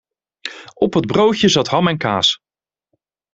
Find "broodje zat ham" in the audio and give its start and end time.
1.05-1.87